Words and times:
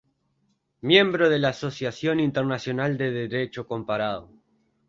Miembro 0.81 1.29
de 1.29 1.37
la 1.37 1.49
Asociación 1.49 2.19
Internacional 2.19 2.97
de 2.97 3.11
Derecho 3.11 3.67
Comparado. 3.67 4.31